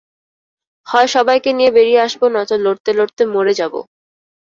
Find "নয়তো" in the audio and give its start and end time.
2.33-2.55